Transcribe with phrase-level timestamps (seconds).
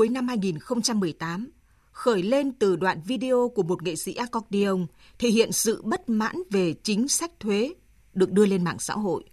[0.00, 1.50] cuối năm 2018,
[1.92, 4.86] khởi lên từ đoạn video của một nghệ sĩ accordion
[5.18, 7.74] thể hiện sự bất mãn về chính sách thuế
[8.14, 9.24] được đưa lên mạng xã hội.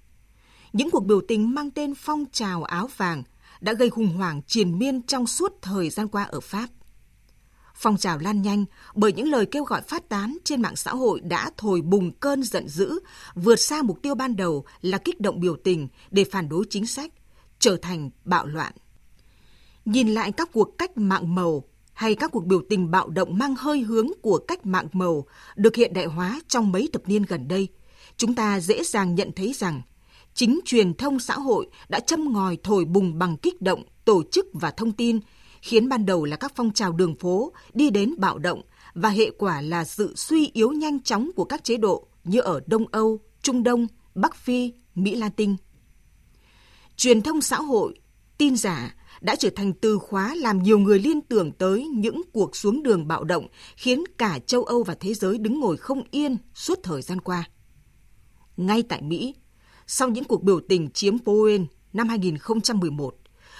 [0.73, 3.23] Những cuộc biểu tình mang tên phong trào áo vàng
[3.61, 6.67] đã gây khủng hoảng triền miên trong suốt thời gian qua ở Pháp.
[7.75, 8.65] Phong trào lan nhanh
[8.95, 12.43] bởi những lời kêu gọi phát tán trên mạng xã hội đã thổi bùng cơn
[12.43, 12.99] giận dữ,
[13.35, 16.85] vượt xa mục tiêu ban đầu là kích động biểu tình để phản đối chính
[16.85, 17.13] sách,
[17.59, 18.73] trở thành bạo loạn.
[19.87, 23.55] Nhìn lại các cuộc cách mạng màu hay các cuộc biểu tình bạo động mang
[23.55, 27.47] hơi hướng của cách mạng màu được hiện đại hóa trong mấy thập niên gần
[27.47, 27.67] đây,
[28.17, 29.81] chúng ta dễ dàng nhận thấy rằng
[30.33, 34.45] chính truyền thông xã hội đã châm ngòi thổi bùng bằng kích động, tổ chức
[34.53, 35.19] và thông tin,
[35.61, 38.61] khiến ban đầu là các phong trào đường phố đi đến bạo động
[38.93, 42.59] và hệ quả là sự suy yếu nhanh chóng của các chế độ như ở
[42.67, 45.55] Đông Âu, Trung Đông, Bắc Phi, Mỹ Latin.
[46.97, 47.99] Truyền thông xã hội,
[48.37, 52.55] tin giả đã trở thành từ khóa làm nhiều người liên tưởng tới những cuộc
[52.55, 56.37] xuống đường bạo động khiến cả châu Âu và thế giới đứng ngồi không yên
[56.53, 57.49] suốt thời gian qua.
[58.57, 59.35] Ngay tại Mỹ,
[59.87, 63.15] sau những cuộc biểu tình chiếm Powell năm 2011,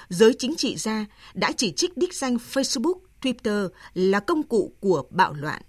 [0.09, 5.03] giới chính trị gia đã chỉ trích đích danh Facebook, Twitter là công cụ của
[5.09, 5.61] bạo loạn.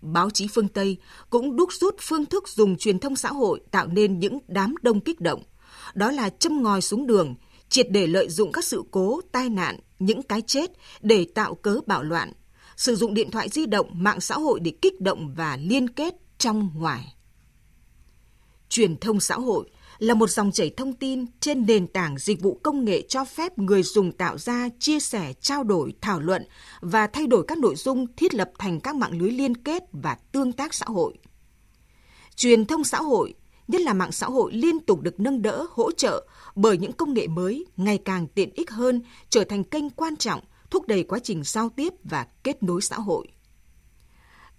[0.00, 0.96] Báo chí phương Tây
[1.30, 5.00] cũng đúc rút phương thức dùng truyền thông xã hội tạo nên những đám đông
[5.00, 5.42] kích động.
[5.94, 7.34] Đó là châm ngòi xuống đường,
[7.68, 11.80] triệt để lợi dụng các sự cố, tai nạn, những cái chết để tạo cớ
[11.86, 12.32] bạo loạn,
[12.76, 16.14] sử dụng điện thoại di động, mạng xã hội để kích động và liên kết
[16.38, 17.14] trong ngoài.
[18.68, 22.60] Truyền thông xã hội là một dòng chảy thông tin trên nền tảng dịch vụ
[22.62, 26.46] công nghệ cho phép người dùng tạo ra, chia sẻ, trao đổi, thảo luận
[26.80, 30.14] và thay đổi các nội dung thiết lập thành các mạng lưới liên kết và
[30.32, 31.14] tương tác xã hội.
[32.36, 33.34] Truyền thông xã hội,
[33.68, 37.14] nhất là mạng xã hội liên tục được nâng đỡ, hỗ trợ bởi những công
[37.14, 41.18] nghệ mới ngày càng tiện ích hơn, trở thành kênh quan trọng thúc đẩy quá
[41.18, 43.28] trình giao tiếp và kết nối xã hội.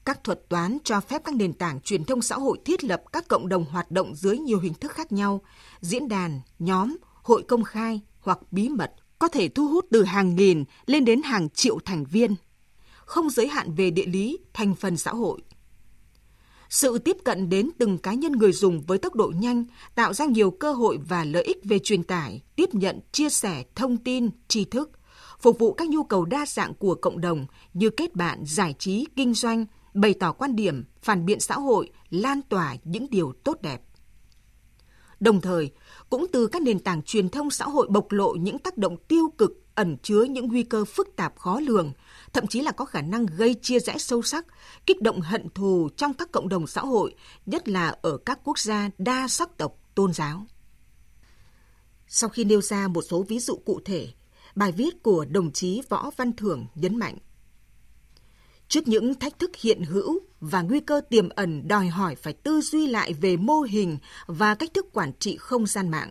[0.05, 3.27] Các thuật toán cho phép các nền tảng truyền thông xã hội thiết lập các
[3.27, 5.41] cộng đồng hoạt động dưới nhiều hình thức khác nhau,
[5.81, 10.35] diễn đàn, nhóm, hội công khai hoặc bí mật, có thể thu hút từ hàng
[10.35, 12.35] nghìn lên đến hàng triệu thành viên,
[13.05, 15.41] không giới hạn về địa lý, thành phần xã hội.
[16.69, 20.25] Sự tiếp cận đến từng cá nhân người dùng với tốc độ nhanh tạo ra
[20.25, 24.29] nhiều cơ hội và lợi ích về truyền tải, tiếp nhận, chia sẻ thông tin,
[24.47, 24.91] tri thức,
[25.39, 29.05] phục vụ các nhu cầu đa dạng của cộng đồng như kết bạn, giải trí,
[29.15, 33.61] kinh doanh, bày tỏ quan điểm, phản biện xã hội, lan tỏa những điều tốt
[33.61, 33.81] đẹp.
[35.19, 35.71] Đồng thời,
[36.09, 39.33] cũng từ các nền tảng truyền thông xã hội bộc lộ những tác động tiêu
[39.37, 41.91] cực ẩn chứa những nguy cơ phức tạp khó lường,
[42.37, 44.45] thậm chí là có khả năng gây chia rẽ sâu sắc,
[44.85, 47.15] kích động hận thù trong các cộng đồng xã hội,
[47.45, 50.45] nhất là ở các quốc gia đa sắc tộc tôn giáo.
[52.07, 54.07] Sau khi nêu ra một số ví dụ cụ thể,
[54.55, 57.17] bài viết của đồng chí Võ Văn Thưởng nhấn mạnh
[58.67, 62.61] Trước những thách thức hiện hữu và nguy cơ tiềm ẩn đòi hỏi phải tư
[62.61, 66.09] duy lại về mô hình và cách thức quản trị không gian mạng.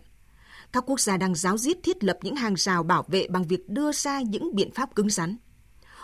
[0.71, 3.69] Các quốc gia đang giáo diết thiết lập những hàng rào bảo vệ bằng việc
[3.69, 5.37] đưa ra những biện pháp cứng rắn.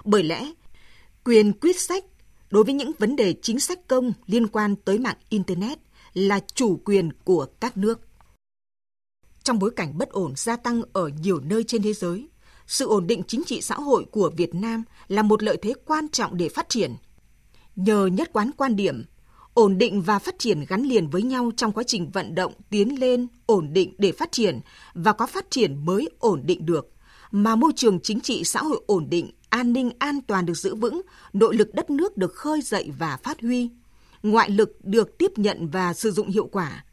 [0.04, 0.52] Bởi lẽ,
[1.24, 2.06] quyền quyết sách
[2.50, 5.80] đối với những vấn đề chính sách công liên quan tới mạng Internet
[6.14, 8.00] là chủ quyền của các nước.
[9.44, 12.28] Trong bối cảnh bất ổn gia tăng ở nhiều nơi trên thế giới,
[12.68, 16.10] sự ổn định chính trị xã hội của Việt Nam là một lợi thế quan
[16.10, 16.96] trọng để phát triển.
[17.76, 19.06] Nhờ nhất quán quan điểm,
[19.54, 23.00] ổn định và phát triển gắn liền với nhau trong quá trình vận động tiến
[23.00, 24.60] lên ổn định để phát triển
[24.94, 26.90] và có phát triển mới ổn định được,
[27.32, 30.76] mà môi trường chính trị xã hội ổn định, an ninh an toàn được giữ
[30.76, 31.02] vững,
[31.34, 33.70] nội lực đất nước được khơi dậy và phát huy,
[34.24, 36.86] ngoại lực được tiếp nhận và sử dụng hiệu quả,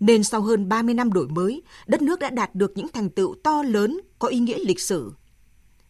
[0.00, 3.34] nên sau hơn 30 năm đổi mới, đất nước đã đạt được những thành tựu
[3.44, 5.12] to lớn có ý nghĩa lịch sử.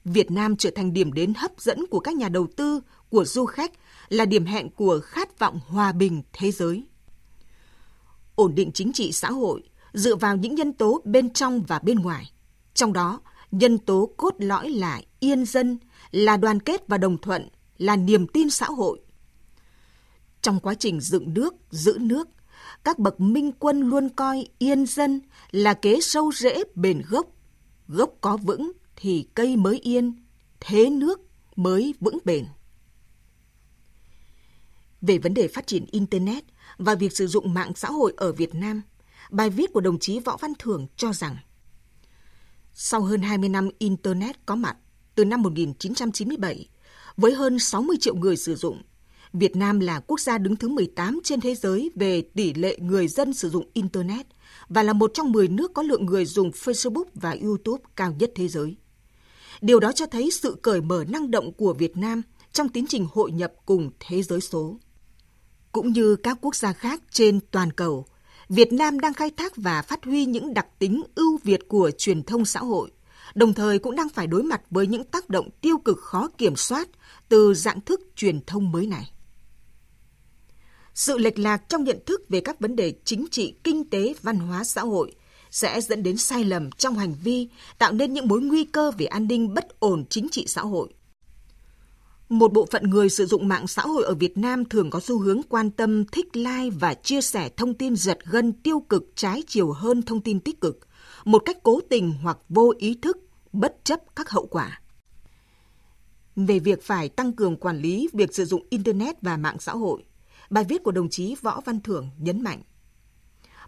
[0.04, 2.80] Việt Nam trở thành điểm đến hấp dẫn của các nhà đầu tư,
[3.10, 3.72] của du khách,
[4.08, 6.84] là điểm hẹn của khát vọng hòa bình thế giới.
[8.34, 9.62] Ổn định chính trị xã hội
[9.92, 12.30] dựa vào những nhân tố bên trong và bên ngoài.
[12.74, 15.78] Trong đó, nhân tố cốt lõi là yên dân,
[16.16, 17.48] là đoàn kết và đồng thuận,
[17.78, 19.00] là niềm tin xã hội.
[20.42, 22.28] Trong quá trình dựng nước, giữ nước,
[22.84, 25.20] các bậc minh quân luôn coi yên dân
[25.50, 27.26] là kế sâu rễ bền gốc.
[27.88, 30.24] Gốc có vững thì cây mới yên,
[30.60, 31.20] thế nước
[31.56, 32.46] mới vững bền.
[35.00, 36.44] Về vấn đề phát triển Internet
[36.78, 38.82] và việc sử dụng mạng xã hội ở Việt Nam,
[39.30, 41.36] bài viết của đồng chí Võ Văn Thưởng cho rằng
[42.72, 44.76] sau hơn 20 năm Internet có mặt
[45.16, 46.68] từ năm 1997,
[47.16, 48.82] với hơn 60 triệu người sử dụng,
[49.32, 53.08] Việt Nam là quốc gia đứng thứ 18 trên thế giới về tỷ lệ người
[53.08, 54.26] dân sử dụng Internet
[54.68, 58.32] và là một trong 10 nước có lượng người dùng Facebook và YouTube cao nhất
[58.34, 58.76] thế giới.
[59.60, 62.22] Điều đó cho thấy sự cởi mở năng động của Việt Nam
[62.52, 64.78] trong tiến trình hội nhập cùng thế giới số.
[65.72, 68.06] Cũng như các quốc gia khác trên toàn cầu,
[68.48, 72.22] Việt Nam đang khai thác và phát huy những đặc tính ưu việt của truyền
[72.22, 72.90] thông xã hội,
[73.34, 76.56] đồng thời cũng đang phải đối mặt với những tác động tiêu cực khó kiểm
[76.56, 76.88] soát
[77.28, 79.10] từ dạng thức truyền thông mới này.
[80.94, 84.38] Sự lệch lạc trong nhận thức về các vấn đề chính trị, kinh tế, văn
[84.38, 85.14] hóa, xã hội
[85.50, 89.06] sẽ dẫn đến sai lầm trong hành vi, tạo nên những mối nguy cơ về
[89.06, 90.88] an ninh bất ổn chính trị xã hội.
[92.28, 95.18] Một bộ phận người sử dụng mạng xã hội ở Việt Nam thường có xu
[95.18, 99.42] hướng quan tâm, thích like và chia sẻ thông tin giật gân tiêu cực trái
[99.46, 100.78] chiều hơn thông tin tích cực,
[101.26, 103.18] một cách cố tình hoặc vô ý thức,
[103.52, 104.80] bất chấp các hậu quả.
[106.36, 110.04] Về việc phải tăng cường quản lý việc sử dụng Internet và mạng xã hội,
[110.50, 112.62] bài viết của đồng chí Võ Văn Thưởng nhấn mạnh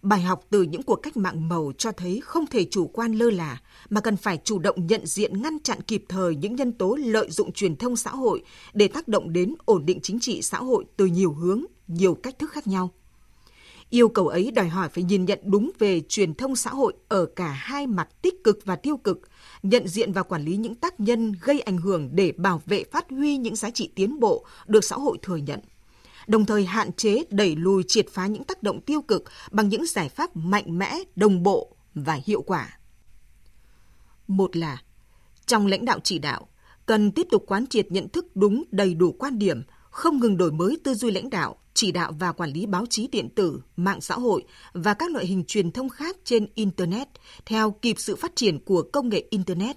[0.03, 3.31] Bài học từ những cuộc cách mạng màu cho thấy không thể chủ quan lơ
[3.31, 6.97] là, mà cần phải chủ động nhận diện ngăn chặn kịp thời những nhân tố
[7.01, 8.43] lợi dụng truyền thông xã hội
[8.75, 12.39] để tác động đến ổn định chính trị xã hội từ nhiều hướng, nhiều cách
[12.39, 12.91] thức khác nhau.
[13.91, 17.27] Yêu cầu ấy đòi hỏi phải nhìn nhận đúng về truyền thông xã hội ở
[17.27, 19.21] cả hai mặt tích cực và tiêu cực,
[19.63, 23.11] nhận diện và quản lý những tác nhân gây ảnh hưởng để bảo vệ phát
[23.11, 25.61] huy những giá trị tiến bộ được xã hội thừa nhận
[26.29, 29.87] đồng thời hạn chế đẩy lùi triệt phá những tác động tiêu cực bằng những
[29.87, 32.79] giải pháp mạnh mẽ, đồng bộ và hiệu quả.
[34.27, 34.83] Một là
[35.47, 36.49] trong lãnh đạo chỉ đạo,
[36.87, 39.63] cần tiếp tục quán triệt nhận thức đúng đầy đủ quan điểm,
[39.99, 43.09] không ngừng đổi mới tư duy lãnh đạo, chỉ đạo và quản lý báo chí
[43.09, 47.09] điện tử, mạng xã hội và các loại hình truyền thông khác trên Internet
[47.47, 49.77] theo kịp sự phát triển của công nghệ Internet,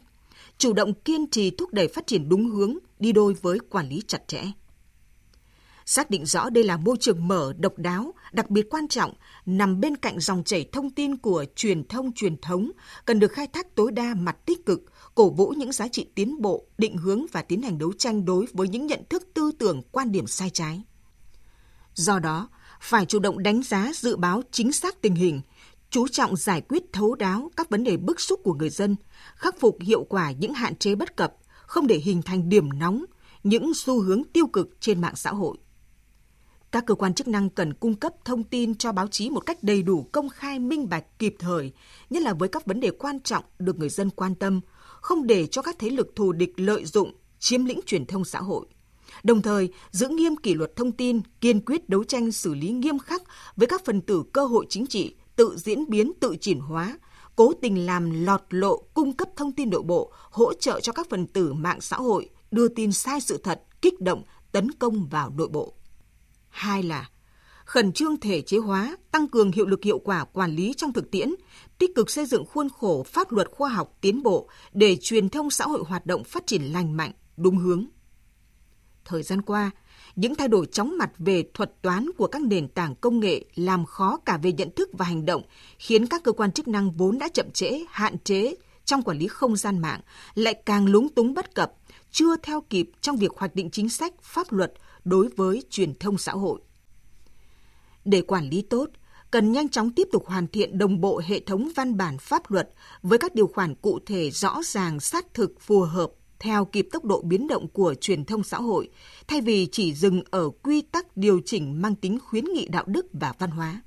[0.58, 4.02] chủ động kiên trì thúc đẩy phát triển đúng hướng đi đôi với quản lý
[4.08, 4.44] chặt chẽ.
[5.86, 9.14] Xác định rõ đây là môi trường mở, độc đáo, đặc biệt quan trọng,
[9.46, 12.72] nằm bên cạnh dòng chảy thông tin của truyền thông truyền thống,
[13.06, 14.82] cần được khai thác tối đa mặt tích cực,
[15.22, 18.46] cổ vũ những giá trị tiến bộ, định hướng và tiến hành đấu tranh đối
[18.54, 20.84] với những nhận thức tư tưởng, quan điểm sai trái.
[21.94, 22.50] Do đó,
[22.82, 25.42] phải chủ động đánh giá dự báo chính xác tình hình,
[25.90, 28.96] chú trọng giải quyết thấu đáo các vấn đề bức xúc của người dân,
[29.36, 31.34] khắc phục hiệu quả những hạn chế bất cập,
[31.66, 33.06] không để hình thành điểm nóng,
[33.44, 35.58] những xu hướng tiêu cực trên mạng xã hội.
[36.72, 39.64] Các cơ quan chức năng cần cung cấp thông tin cho báo chí một cách
[39.64, 41.72] đầy đủ, công khai, minh bạch, kịp thời,
[42.10, 44.62] nhất là với các vấn đề quan trọng được người dân quan tâm,
[45.02, 48.40] không để cho các thế lực thù địch lợi dụng, chiếm lĩnh truyền thông xã
[48.40, 48.66] hội.
[49.24, 53.00] Đồng thời, giữ nghiêm kỷ luật thông tin, kiên quyết đấu tranh xử lý nghiêm
[53.00, 53.24] khắc
[53.56, 57.00] với các phần tử cơ hội chính trị tự diễn biến, tự chuyển hóa,
[57.36, 61.08] cố tình làm lọt lộ cung cấp thông tin nội bộ, hỗ trợ cho các
[61.10, 65.30] phần tử mạng xã hội đưa tin sai sự thật, kích động, tấn công vào
[65.38, 65.74] nội bộ.
[66.50, 67.10] Hai là
[67.72, 71.12] khẩn trương thể chế hóa, tăng cường hiệu lực hiệu quả quản lý trong thực
[71.12, 71.30] tiễn,
[71.78, 75.50] tích cực xây dựng khuôn khổ pháp luật khoa học tiến bộ để truyền thông
[75.50, 77.86] xã hội hoạt động phát triển lành mạnh, đúng hướng.
[79.06, 79.72] Thời gian qua,
[80.16, 83.86] những thay đổi chóng mặt về thuật toán của các nền tảng công nghệ làm
[83.86, 85.42] khó cả về nhận thức và hành động,
[85.78, 89.28] khiến các cơ quan chức năng vốn đã chậm trễ, hạn chế trong quản lý
[89.28, 90.02] không gian mạng
[90.36, 91.74] lại càng lúng túng bất cập,
[92.12, 94.74] chưa theo kịp trong việc hoạch định chính sách, pháp luật
[95.04, 96.62] đối với truyền thông xã hội.
[98.06, 98.90] Để quản lý tốt,
[99.32, 102.70] cần nhanh chóng tiếp tục hoàn thiện đồng bộ hệ thống văn bản pháp luật
[103.02, 107.06] với các điều khoản cụ thể rõ ràng sát thực phù hợp theo kịp tốc
[107.06, 108.90] độ biến động của truyền thông xã hội,
[109.28, 113.06] thay vì chỉ dừng ở quy tắc điều chỉnh mang tính khuyến nghị đạo đức
[113.14, 113.82] và văn hóa.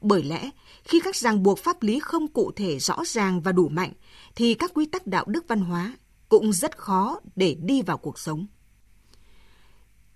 [0.00, 0.50] Bởi lẽ,
[0.84, 3.92] khi các ràng buộc pháp lý không cụ thể rõ ràng và đủ mạnh,
[4.34, 5.96] thì các quy tắc đạo đức văn hóa
[6.28, 8.46] cũng rất khó để đi vào cuộc sống.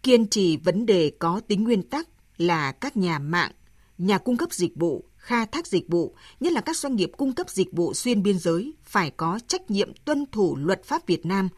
[0.02, 2.08] Kiên trì vấn đề có tính nguyên tắc
[2.38, 3.50] là các nhà mạng,
[3.98, 7.32] nhà cung cấp dịch vụ, khai thác dịch vụ, nhất là các doanh nghiệp cung
[7.32, 11.26] cấp dịch vụ xuyên biên giới phải có trách nhiệm tuân thủ luật pháp Việt
[11.26, 11.48] Nam,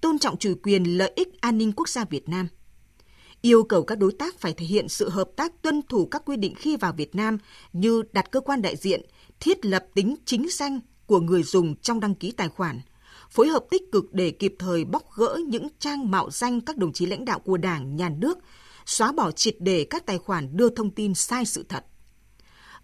[0.00, 2.48] tôn trọng chủ quyền lợi ích an ninh quốc gia Việt Nam.
[3.42, 6.36] Yêu cầu các đối tác phải thể hiện sự hợp tác tuân thủ các quy
[6.36, 7.38] định khi vào Việt Nam
[7.72, 9.00] như đặt cơ quan đại diện,
[9.40, 12.80] thiết lập tính chính danh của người dùng trong đăng ký tài khoản–
[13.34, 16.92] phối hợp tích cực để kịp thời bóc gỡ những trang mạo danh các đồng
[16.92, 18.38] chí lãnh đạo của Đảng, Nhà nước,
[18.86, 21.84] xóa bỏ triệt đề các tài khoản đưa thông tin sai sự thật.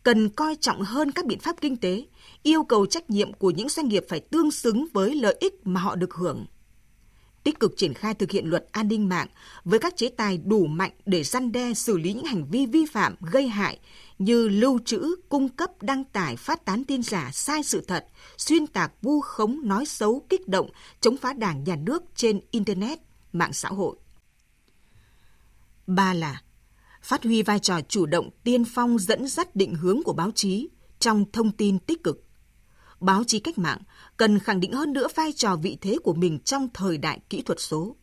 [0.03, 2.07] Cần coi trọng hơn các biện pháp kinh tế,
[2.43, 5.81] yêu cầu trách nhiệm của những doanh nghiệp phải tương xứng với lợi ích mà
[5.81, 6.47] họ được hưởng
[7.45, 9.27] tích cực triển khai thực hiện luật an ninh mạng
[9.65, 12.87] với các chế tài đủ mạnh để răn đe xử lý những hành vi vi
[12.87, 13.79] phạm gây hại
[14.19, 18.07] như lưu trữ, cung cấp, đăng tải, phát tán tin giả, sai sự thật,
[18.39, 22.99] xuyên tạc, vu khống, nói xấu, kích động, chống phá đảng nhà nước trên Internet,
[23.33, 23.97] mạng xã hội.
[25.95, 26.43] Ba là
[27.03, 30.69] phát huy vai trò chủ động tiên phong dẫn dắt định hướng của báo chí
[30.99, 32.25] trong thông tin tích cực
[33.01, 33.79] báo chí cách mạng
[34.17, 37.43] cần khẳng định hơn nữa vai trò vị thế của mình trong thời đại kỹ
[37.43, 37.97] thuật số.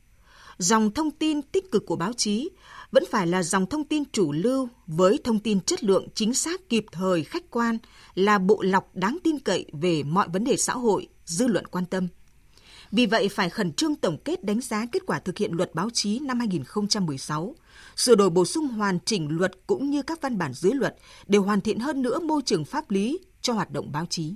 [0.58, 2.50] Dòng thông tin tích cực của báo chí
[2.92, 6.70] vẫn phải là dòng thông tin chủ lưu với thông tin chất lượng chính xác
[6.70, 7.78] kịp thời khách quan
[8.16, 11.86] là bộ lọc đáng tin cậy về mọi vấn đề xã hội, dư luận quan
[11.86, 12.08] tâm.
[12.92, 15.90] Vì vậy phải khẩn trương tổng kết đánh giá kết quả thực hiện luật báo
[15.94, 17.56] chí năm 2016,
[17.96, 20.96] sửa đổi bổ sung hoàn chỉnh luật cũng như các văn bản dưới luật
[21.28, 24.36] để hoàn thiện hơn nữa môi trường pháp lý cho hoạt động báo chí.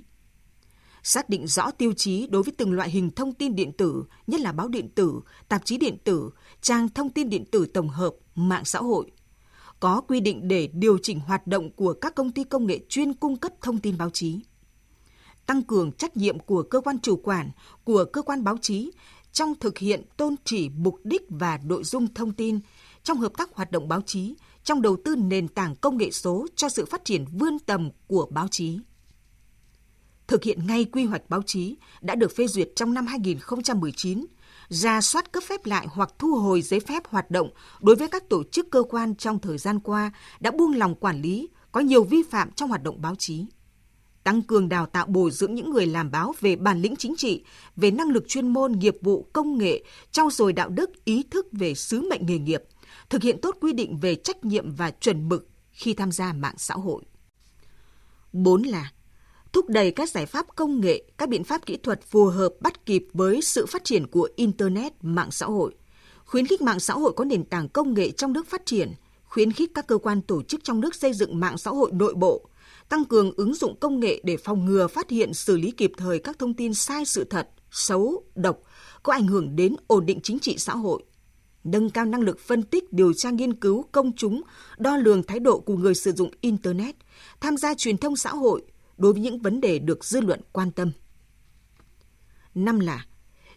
[1.02, 4.40] Xác định rõ tiêu chí đối với từng loại hình thông tin điện tử, nhất
[4.40, 6.30] là báo điện tử, tạp chí điện tử,
[6.60, 9.10] trang thông tin điện tử tổng hợp, mạng xã hội.
[9.80, 13.14] Có quy định để điều chỉnh hoạt động của các công ty công nghệ chuyên
[13.14, 14.40] cung cấp thông tin báo chí
[15.46, 17.50] tăng cường trách nhiệm của cơ quan chủ quản,
[17.84, 18.90] của cơ quan báo chí
[19.32, 22.60] trong thực hiện tôn chỉ mục đích và nội dung thông tin,
[23.02, 24.34] trong hợp tác hoạt động báo chí,
[24.64, 28.26] trong đầu tư nền tảng công nghệ số cho sự phát triển vươn tầm của
[28.30, 28.78] báo chí.
[30.26, 34.26] Thực hiện ngay quy hoạch báo chí đã được phê duyệt trong năm 2019,
[34.68, 38.28] ra soát cấp phép lại hoặc thu hồi giấy phép hoạt động đối với các
[38.28, 42.04] tổ chức cơ quan trong thời gian qua đã buông lòng quản lý, có nhiều
[42.04, 43.46] vi phạm trong hoạt động báo chí
[44.24, 47.44] tăng cường đào tạo bồi dưỡng những người làm báo về bản lĩnh chính trị,
[47.76, 51.46] về năng lực chuyên môn, nghiệp vụ, công nghệ, trau dồi đạo đức, ý thức
[51.52, 52.62] về sứ mệnh nghề nghiệp,
[53.10, 56.54] thực hiện tốt quy định về trách nhiệm và chuẩn mực khi tham gia mạng
[56.58, 57.02] xã hội.
[58.32, 58.92] 4 là
[59.52, 62.86] thúc đẩy các giải pháp công nghệ, các biện pháp kỹ thuật phù hợp bắt
[62.86, 65.74] kịp với sự phát triển của internet, mạng xã hội,
[66.24, 68.92] khuyến khích mạng xã hội có nền tảng công nghệ trong nước phát triển,
[69.24, 72.14] khuyến khích các cơ quan tổ chức trong nước xây dựng mạng xã hội nội
[72.14, 72.46] bộ,
[72.92, 76.18] tăng cường ứng dụng công nghệ để phòng ngừa phát hiện xử lý kịp thời
[76.18, 78.58] các thông tin sai sự thật, xấu, độc,
[79.02, 81.02] có ảnh hưởng đến ổn định chính trị xã hội,
[81.64, 84.42] nâng cao năng lực phân tích, điều tra nghiên cứu công chúng,
[84.78, 86.96] đo lường thái độ của người sử dụng Internet,
[87.40, 88.62] tham gia truyền thông xã hội
[88.96, 90.92] đối với những vấn đề được dư luận quan tâm.
[92.54, 93.06] Năm là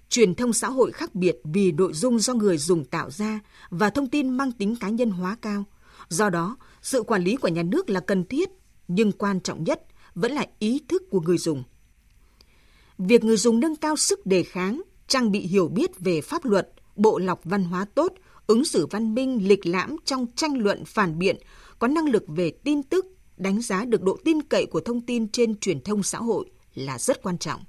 [0.09, 3.39] truyền thông xã hội khác biệt vì nội dung do người dùng tạo ra
[3.69, 5.63] và thông tin mang tính cá nhân hóa cao.
[6.09, 8.49] Do đó, sự quản lý của nhà nước là cần thiết
[8.87, 9.81] nhưng quan trọng nhất
[10.15, 11.63] vẫn là ý thức của người dùng.
[12.97, 16.69] Việc người dùng nâng cao sức đề kháng, trang bị hiểu biết về pháp luật,
[16.95, 18.13] bộ lọc văn hóa tốt,
[18.47, 21.37] ứng xử văn minh, lịch lãm trong tranh luận phản biện,
[21.79, 23.05] có năng lực về tin tức,
[23.37, 26.99] đánh giá được độ tin cậy của thông tin trên truyền thông xã hội là
[26.99, 27.63] rất quan trọng.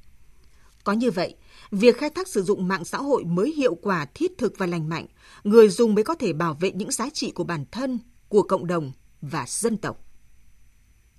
[0.85, 1.35] Có như vậy,
[1.71, 4.89] việc khai thác sử dụng mạng xã hội mới hiệu quả thiết thực và lành
[4.89, 5.07] mạnh,
[5.45, 8.67] người dùng mới có thể bảo vệ những giá trị của bản thân, của cộng
[8.67, 10.06] đồng và dân tộc.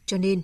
[0.07, 0.41] Cho nên,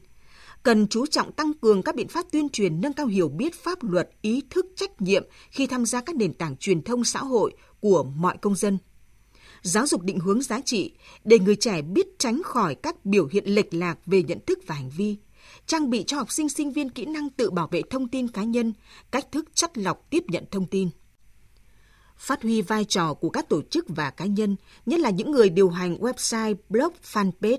[0.64, 3.84] cần chú trọng tăng cường các biện pháp tuyên truyền nâng cao hiểu biết pháp
[3.84, 7.54] luật, ý thức trách nhiệm khi tham gia các nền tảng truyền thông xã hội
[7.80, 8.78] của mọi công dân.
[9.62, 10.94] Giáo dục định hướng giá trị
[11.24, 14.76] để người trẻ biết tránh khỏi các biểu hiện lệch lạc về nhận thức và
[14.76, 15.18] hành vi,
[15.66, 18.44] trang bị cho học sinh sinh viên kỹ năng tự bảo vệ thông tin cá
[18.44, 18.74] nhân,
[19.12, 20.90] cách thức chắt lọc tiếp nhận thông tin.
[22.18, 24.56] Phát huy vai trò của các tổ chức và cá nhân,
[24.86, 27.58] nhất là những người điều hành website, blog, fanpage.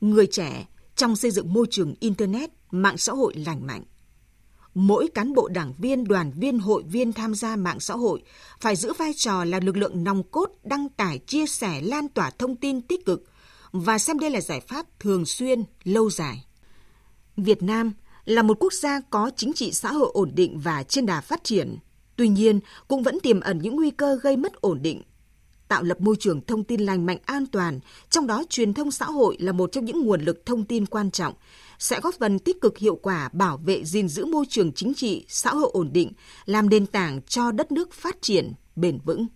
[0.00, 0.66] Người trẻ
[1.04, 3.82] trong xây dựng môi trường Internet, mạng xã hội lành mạnh.
[4.74, 8.22] Mỗi cán bộ đảng viên, đoàn viên, hội viên tham gia mạng xã hội
[8.60, 12.30] phải giữ vai trò là lực lượng nòng cốt đăng tải, chia sẻ, lan tỏa
[12.30, 13.24] thông tin tích cực
[13.72, 16.44] và xem đây là giải pháp thường xuyên, lâu dài.
[17.36, 17.92] Việt Nam
[18.24, 21.44] là một quốc gia có chính trị xã hội ổn định và trên đà phát
[21.44, 21.78] triển.
[22.16, 25.02] Tuy nhiên, cũng vẫn tiềm ẩn những nguy cơ gây mất ổn định,
[25.74, 29.06] tạo lập môi trường thông tin lành mạnh an toàn, trong đó truyền thông xã
[29.06, 31.34] hội là một trong những nguồn lực thông tin quan trọng,
[31.78, 35.24] sẽ góp phần tích cực hiệu quả bảo vệ gìn giữ môi trường chính trị,
[35.28, 36.12] xã hội ổn định,
[36.44, 39.26] làm nền tảng cho đất nước phát triển bền vững.